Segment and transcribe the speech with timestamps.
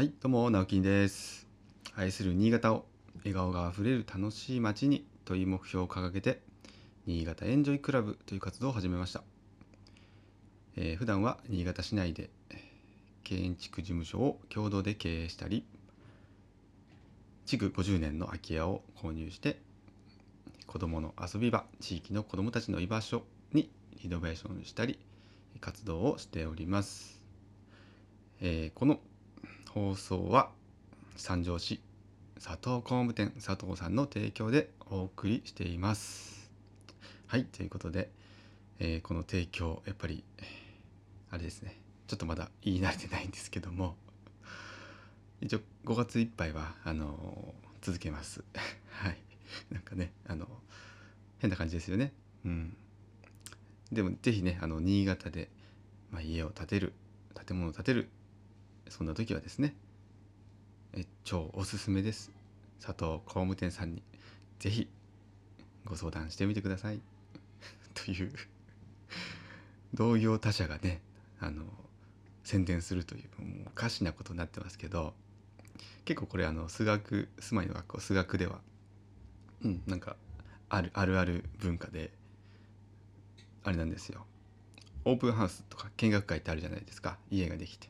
[0.00, 1.46] はい、どうも、直樹です。
[1.94, 2.86] 愛する新潟を
[3.18, 6.40] 笑顔があふれる楽しい街にという目標を掲げて、
[7.04, 9.22] 新潟エンジョイクラブという活動を始めました。
[10.78, 12.30] えー普段は新潟市内で
[13.24, 15.66] 建築事務所を共同で経営したり、
[17.44, 19.60] 築50年の空き家を購入して、
[20.66, 23.70] 子どもの遊び場、地域の子どもたちの居場所に
[24.02, 24.98] リノベーションしたり、
[25.60, 27.20] 活動をしております。
[28.40, 28.98] えーこの
[29.72, 30.50] 放送は
[31.16, 31.80] 三条市
[32.42, 36.50] 佐藤工務店佐藤さんの提供でお送りしています。
[37.28, 38.10] はいということで、
[38.80, 40.24] えーこの提供やっぱり
[41.30, 41.76] あれですね
[42.08, 43.94] ちょっとまだ言い慣れてないんですけども
[45.40, 48.42] 一応5月いっぱいはあのー続けます。
[48.90, 49.18] はい
[49.70, 50.48] なんかねあの
[51.38, 52.12] 変な感じですよね。
[52.44, 52.76] うん。
[53.92, 55.48] でもぜひねあの新潟で、
[56.10, 56.92] まあ、家を建てる
[57.46, 58.08] 建物を建てる
[58.90, 59.74] そんな時はですね
[60.92, 62.32] え超おすすめです。
[62.84, 64.02] 佐藤工務店さんに
[64.58, 64.88] ぜひ
[65.84, 67.00] ご相談してみてください。
[67.94, 68.32] という
[69.94, 71.00] 同業他社がね
[71.38, 71.64] あの
[72.42, 75.14] 宣伝するというもうおかしなことになってますけど
[76.04, 78.60] 結構これあの数学住まいの学校数学では
[79.62, 80.16] うんなんか
[80.68, 82.10] あるあるある文化で
[83.62, 84.26] あれなんですよ。
[85.04, 87.18] オープンハウスとか見学会ってあるじゃないですか。
[87.30, 87.88] 家ができて。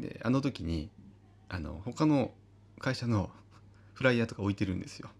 [0.00, 0.90] であの時に
[1.48, 2.32] あの他の
[2.78, 3.30] 会社の
[3.94, 5.10] フライヤーとか置いてるんですよ。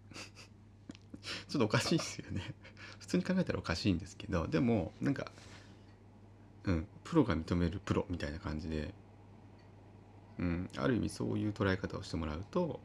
[1.49, 2.55] ちょっとおかしいですよね。
[2.99, 5.31] 普通に考えたらおかしいんですけどでもなんか
[6.65, 8.93] うんプロが認めるプロみたいな感じで
[10.39, 12.81] うんある意味そういう捉え方をしてもらうと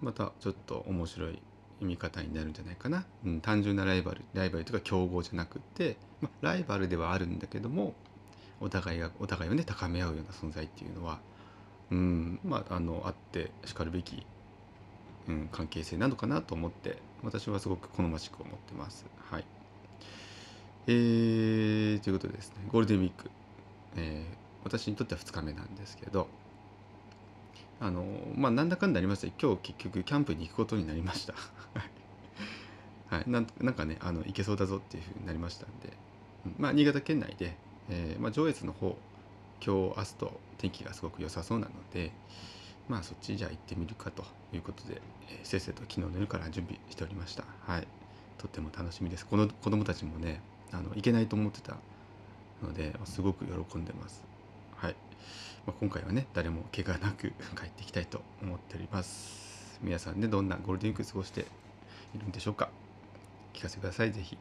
[0.00, 1.40] またちょっと面白い
[1.80, 7.94] 見方になるんじゃないかな、うん、単純なライバルライバルとか競合じゃなくて、ま、ライバルではあるんだけども
[8.60, 11.18] お互いがお互いをね高め合うような存在っていうのは
[11.90, 14.24] うんまああのあってしかるべき、
[15.28, 19.06] うん、関係性なのかなと思って私はすごく好ましく思ってます。
[19.30, 19.44] はい。
[20.86, 23.30] えー、ということでですねゴールデンウィーク、
[23.96, 26.28] えー私にとっては2日目なんですけど
[27.80, 28.04] あの
[28.34, 31.34] まあなんだかんだありまして今日結局キャンプに行くことになりました。
[33.08, 35.92] はい、なんなんかねあの行けそうだぞっていうふうになりましたんで、
[36.46, 37.56] うんまあ、新潟県内で、
[37.90, 38.96] えーまあ、上越の方
[39.64, 42.12] 今日明日と天気がすごく良さそうなので
[42.88, 47.44] まあそっちじゃあ行ってみるかということで、えーせっせと昨日の夜から準備しておりました。
[47.66, 47.86] はい。
[48.38, 49.26] とっても楽しみです。
[49.26, 50.40] この子供たちもね
[50.72, 51.76] あの行けないと思ってた
[52.62, 54.24] のですごく喜んでます。
[54.76, 54.96] はい、
[55.66, 59.78] まあ、今回はね誰も怪我なく 帰ってきたいと思っております。
[59.82, 61.42] 皆さんねどんなゴールデンウィーク過ごして
[62.14, 62.70] いるんでしょうか。
[63.52, 64.38] 聞かせてくださいぜひ。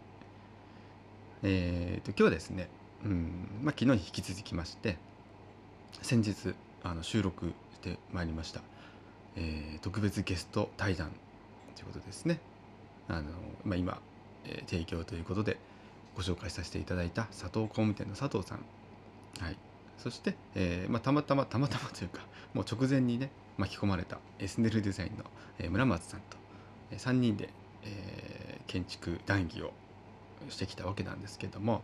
[1.43, 2.69] えー、と今日はですね、
[3.05, 3.61] うん。
[3.63, 4.97] まあ、昨日に引き続きまして
[6.01, 8.61] 先日あの収録してまいりました、
[9.35, 11.11] えー特別ゲスト対談
[11.75, 12.39] ということですね。
[13.07, 13.31] あの、
[13.63, 14.01] まあ、今、
[14.45, 15.57] えー提供ということで
[16.15, 18.65] ご紹介させていただいた佐藤工務店の佐藤さん、
[19.39, 19.57] はい、
[19.97, 22.21] そして、えーまあ、たまたまたまたまというか
[22.53, 25.23] もう直前にね巻き込まれたエスネルデザインの、
[25.59, 26.37] えー村松さんと、
[26.91, 27.49] え3人で、
[27.83, 29.73] えー建築談義を
[30.49, 31.81] してきたわけなんですけども、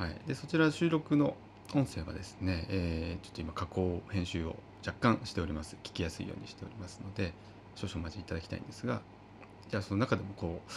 [0.00, 1.36] はい、でそちら収録の
[1.74, 4.56] 音声はですね、えーちょっと今加工編集を
[4.86, 5.76] 若干しております。
[5.84, 7.34] 聞きやすいようにしておりますので
[7.74, 9.02] 少々お待ちいただきたいんですが
[9.68, 10.70] じゃあその中でもこう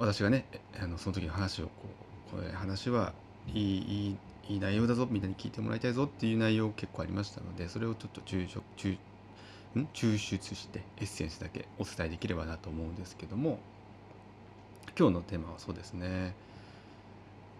[0.00, 0.46] 私がね
[0.82, 1.70] あのその時の話をこ
[2.32, 3.12] うこれ話は
[3.52, 4.16] いいい
[4.48, 8.98] いいい内容だぞみんなに聞いてもらいたいぞっていう内容結構ありましたのでそれをちょっと抽出抽
[9.78, 9.86] ん？
[9.94, 13.60] 抽出してエッセンスだけお伝えできればなと思うんですけども
[14.98, 16.34] 今日のテーマはそうですね。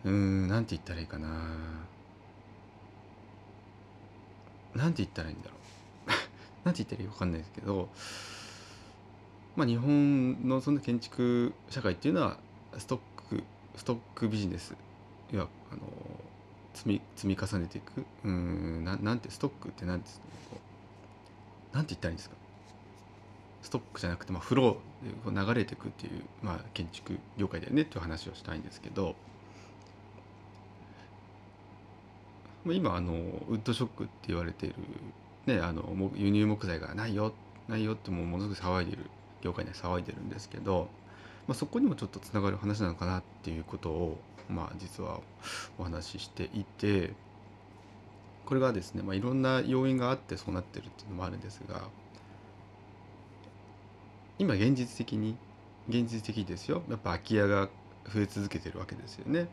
[0.04, 1.28] うーんなんて言ったらいいかな。
[4.74, 5.56] なんて言ったらいいんだろ
[6.06, 6.10] う。
[6.64, 7.88] なんて言ったらいいか分かんないですけど
[9.56, 12.38] まあ日本のその建築社会っていうのは
[12.76, 13.44] ストック
[13.76, 14.76] ストックビジネス。
[15.32, 15.82] いやあの
[16.74, 18.04] 積み積み重ねていく。
[18.24, 20.10] うんななんてストックってなんて
[21.72, 22.36] なんて言ったらいいんですか。
[23.62, 29.14] ストックじゃなくて、まあ、フローで流れていくっていう、まあ、建築業界だよねっていう話をしたいんですけど、まあ、
[32.66, 33.12] 今あの
[33.48, 34.76] ウッドショックって言われている、
[35.46, 35.84] ね、あの
[36.14, 37.32] 輸入木材がないよ
[37.68, 38.98] ないよってもうものすごく騒いでる
[39.42, 40.88] 業界では騒いでるんですけど、
[41.46, 44.18] まあ、そこにもちょっとつながる話なのかなっていうことを、
[44.48, 45.20] まあ、実は
[45.78, 47.12] お話ししていて
[48.46, 51.82] これがですね、まあ、いろんな要因があってそうなってるっていうのもあるんですが
[54.38, 55.36] 今現実的に
[55.88, 57.68] 現実的ですよやっぱ空き家が
[58.12, 59.48] 増え続けてるわけですよね。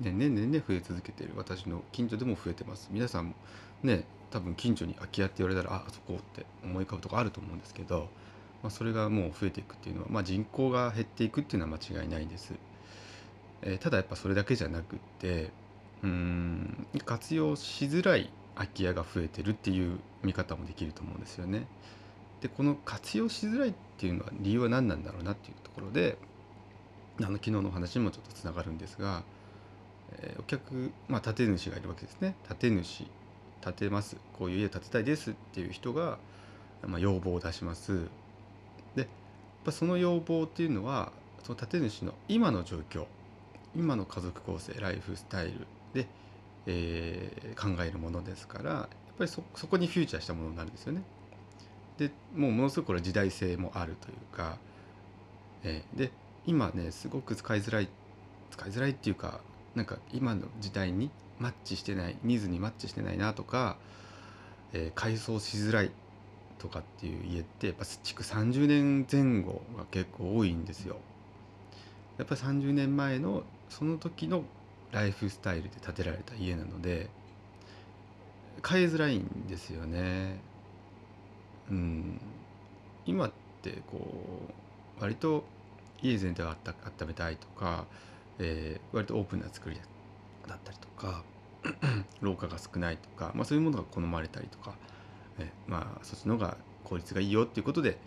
[0.00, 3.34] 年々年々増え続けている私の近所でも増えてます皆さんも
[3.82, 8.08] ね多分近所に空き家って言われたらああそこって思い浮かぶとこあると思うんですけど、
[8.62, 12.52] まあ、それがもう増えていくっていうのは、まあ、人口が減っていくっていうのは間違いないです、
[13.62, 15.50] えーただやっぱそれだけじゃなくって
[16.04, 21.66] うーん活用しづらい空き家が増えてるっていう見方もできると思うんですよね
[22.40, 26.18] でこの活用しづらいっていうのは理由は何なんだろうなっていうところで
[27.20, 29.24] あの昨日のお話にもちょっとつながるんですが、
[30.12, 32.34] えお客、まあ、建て主がいるわけですね。
[32.48, 33.04] 建て主
[33.62, 34.16] 建てます。
[34.38, 36.18] こういう家建てたいですっていう人が、
[36.86, 38.08] まあ、要望を出します。
[38.94, 39.08] でやっ
[39.64, 41.12] ぱその要望っていうのは
[41.42, 43.06] その建て主の今の状況
[43.76, 46.06] 今の家族構成ライフスタイルで、
[46.66, 48.88] えー考えるものですからやっ
[49.18, 51.02] ぱりそこにフューチャーしたものになるんですよね。
[51.98, 54.58] でもうものすごくこれ時代性もあるというか、
[55.64, 56.12] えーで
[56.46, 57.88] 今ねすごく使いづらい
[58.50, 59.40] 使いづらいっていうか
[59.74, 63.76] なんか今の時代にマッチしてないニーズにマッチしてないなとか、
[64.72, 65.90] えー改装しづらい
[66.58, 70.96] とかっていう家ってやっぱ築30年前後が結構多いんですよ。
[72.18, 74.42] やっぱり30年前のその時の
[74.92, 77.08] ライフスタイルで建てられた家なので
[78.62, 80.40] 買いづらいんですよね。
[81.70, 82.20] うん、
[83.06, 83.32] 今っ
[83.62, 83.98] てこ
[84.98, 85.44] う割と
[86.02, 87.84] 家全体をあった温めたいとか、
[88.38, 89.76] え割とオープンな作り
[90.46, 91.22] だったりとか
[92.20, 94.74] 廊下が少ないとか、まあ、そういうものが好まれたりとか、
[95.38, 97.98] えまあそっちの方が効率がいいよっていうことで、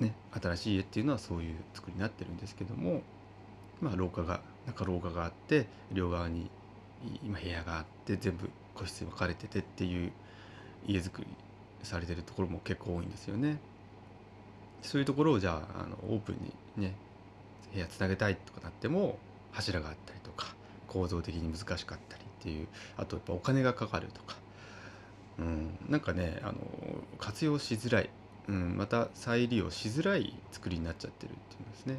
[0.00, 3.02] ね、新しい家っていうのはそういう作りになってるんですけども、
[3.80, 6.50] まあ、廊下が中廊下があって両側に
[7.22, 10.12] 今部屋があって全部個室に分かれててっていう
[10.86, 11.26] 家づくり
[11.82, 13.58] されてるところも結構多いんですよね。
[14.82, 16.36] そういうところをじゃああのオープン
[16.76, 16.94] にね
[17.72, 19.18] 部屋つなげたいとかなっても
[19.52, 20.54] 柱があったりとか
[20.88, 24.36] 構造的に難しかったりっていうあとやっぱお金がかかるとか、
[25.38, 26.54] うん、なんかねあの
[27.18, 28.10] 活用しづらい、
[28.48, 31.98] うん、また再利用しづらい作りになっちゃってるっていうんですね。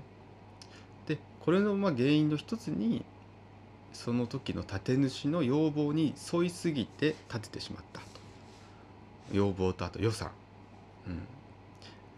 [1.07, 3.03] でこれのまあ原因の一つに
[3.93, 8.05] その時の建主の要望に沿いすぎて建ててしまったと。
[9.31, 10.31] 要望とあと予算、
[11.07, 11.11] う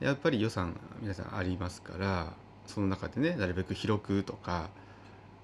[0.03, 2.33] ん、やっぱり予算皆さんありますから
[2.67, 4.69] その中でねなるべく広くとか、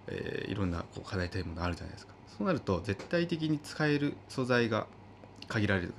[0.07, 2.13] えーいろんなこう叶えたいものあるじゃないですか。
[2.37, 4.87] そうなると絶対的に使える素材が
[5.47, 5.93] 限られる。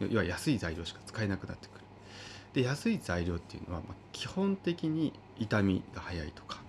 [0.00, 1.84] 要は安い材料しか使えなくなってくる。
[2.52, 6.60] で安い材料っていうのは、まあ、基本的に傷みが早いとか、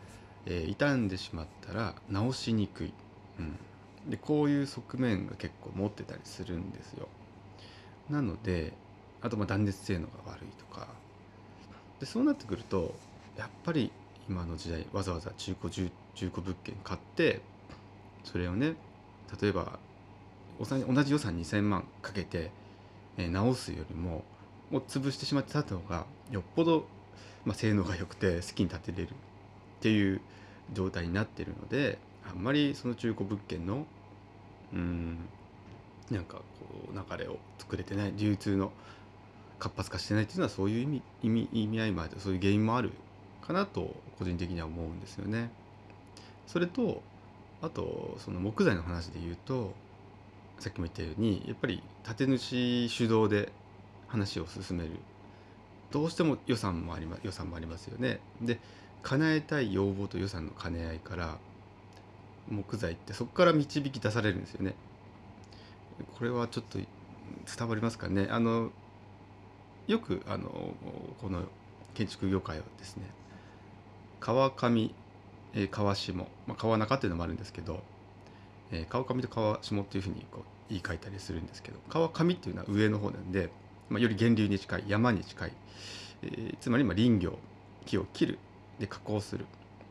[0.46, 2.94] えー傷んでしまったら直しにくい、
[3.40, 3.42] う
[4.08, 7.08] ん、でこういう側面が結構持ってたりするんですよ。
[8.10, 8.74] なので
[9.22, 10.88] あとまあ断熱性能が悪いとか。
[12.00, 12.94] でそうなってくると
[13.38, 13.92] やっぱり
[14.30, 17.42] 今の時代わざわざ中古中古物件買って
[18.24, 18.76] それをね
[19.42, 19.80] 例えば
[20.60, 22.50] 同じ予算2,000万かけて、
[23.18, 24.24] えー直すよりも
[24.72, 26.86] もう潰してしまってた方がよっぽど、
[27.46, 29.12] まあ、性能が良くて好きに建てれるっ
[29.82, 30.22] ていう
[30.74, 33.86] 状態になってるのであんまりその中古物件の
[34.74, 35.18] うん
[36.10, 36.44] なんかこ
[36.94, 38.72] う流れを作れてない流通の
[39.60, 42.92] 活発化してないっていうのはそういう意味意味意味合いもあるそういう原因もある
[43.46, 45.50] かなと個人的には思うんですよね。
[46.48, 47.02] それと
[47.62, 49.74] あとその木材の話で言うと
[50.60, 51.82] さっきも言ったようにやっぱり
[52.18, 53.52] 建主主導で
[54.08, 54.92] 話を進める
[55.92, 58.20] どうしても予算もありま予算もありますよね。
[58.42, 58.60] で
[59.02, 61.38] 叶えたい要望と予算の兼ね合いから
[62.50, 64.74] 木材ってそこから導き出されるんですよね。
[66.18, 68.28] これはちょっと伝わりますかね。
[68.30, 68.72] あの
[69.88, 70.50] よくあの
[71.22, 71.44] この
[71.94, 73.04] 建築業界はですね
[74.20, 74.92] 川上、
[75.54, 77.82] えー川下、まあ、川中っていうのもあるんですけど、
[78.72, 83.50] えー川上と川下っていうふうにこう言い換えたりするんですけど川上っていうのは上の方なんで、
[83.90, 85.54] まあ、より源流に近い山に近い、
[86.24, 87.38] えーつまりまあ林業
[87.86, 88.40] 木を切る
[88.80, 89.46] で加工する。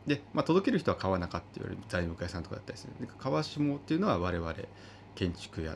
[0.05, 4.53] で、まあ、届ける人は川中って言われる材木屋さんとかだったりするで川下っていうのは我々
[5.15, 5.75] 建築や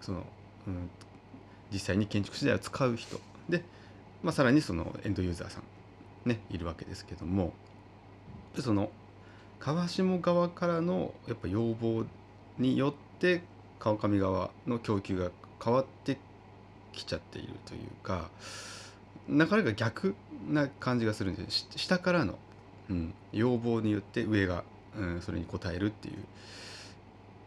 [0.00, 0.24] その、
[0.66, 0.88] うん、
[1.70, 3.20] 実際に建築資材を使う人。
[3.48, 3.62] で、
[4.22, 5.62] まあ、さらにそのエンドユーザーさん。
[6.24, 7.52] ねいるわけですけども
[8.58, 8.90] その
[9.58, 12.04] 川下側からのやっぱ要望
[12.58, 13.42] によって
[13.78, 15.30] 川上側の供給が
[15.62, 16.18] 変わって
[16.92, 18.28] きちゃっているというか
[19.28, 20.14] 流れが逆
[20.48, 22.38] な感じがするんです下からの、
[22.90, 24.64] うん、要望によって上が、
[24.96, 26.14] うん、それに応えるっていう。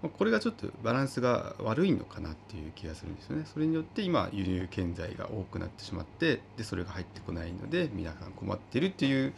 [0.10, 3.46] これがちょっとバランスが悪いのかなっていう気がするんですよね。
[3.46, 9.34] それによって今輸入建材が多くなってしまってでそれが入ってこないので皆さん困ってるっていう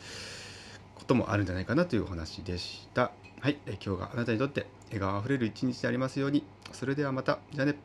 [0.96, 3.12] こともあるんじゃないかなというお話でした。
[3.40, 6.44] はい、え今日があなたにとって笑顔あふれる一日でありますように。
[6.72, 7.40] それではまた。
[7.54, 7.76] じゃあね。